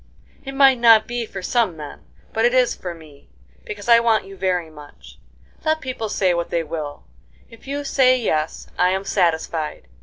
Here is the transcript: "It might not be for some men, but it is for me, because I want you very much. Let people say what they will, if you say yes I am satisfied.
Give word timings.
"It 0.43 0.55
might 0.55 0.79
not 0.79 1.05
be 1.05 1.27
for 1.27 1.43
some 1.43 1.77
men, 1.77 2.01
but 2.33 2.43
it 2.43 2.55
is 2.55 2.73
for 2.73 2.95
me, 2.95 3.29
because 3.65 3.87
I 3.87 3.99
want 3.99 4.25
you 4.25 4.35
very 4.35 4.67
much. 4.71 5.19
Let 5.63 5.79
people 5.79 6.09
say 6.09 6.33
what 6.33 6.49
they 6.49 6.63
will, 6.63 7.03
if 7.51 7.67
you 7.67 7.83
say 7.83 8.17
yes 8.19 8.65
I 8.79 8.89
am 8.89 9.03
satisfied. 9.03 9.87